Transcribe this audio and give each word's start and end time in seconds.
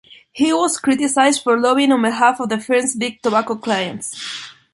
He 0.31 0.51
was 0.51 0.79
criticized 0.79 1.43
for 1.43 1.59
lobbying 1.59 1.91
on 1.91 2.01
behalf 2.01 2.39
of 2.39 2.49
the 2.49 2.59
firm's 2.59 2.95
Big 2.95 3.21
Tobacco 3.21 3.53
clients. 3.55 4.49